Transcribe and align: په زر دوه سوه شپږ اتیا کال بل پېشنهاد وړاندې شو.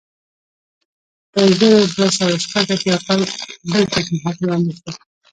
په 1.31 1.41
زر 1.59 1.81
دوه 1.97 2.09
سوه 2.17 2.33
شپږ 2.43 2.65
اتیا 2.75 2.95
کال 3.05 3.21
بل 3.71 3.83
پېشنهاد 3.93 4.35
وړاندې 4.39 4.71
شو. 4.79 4.91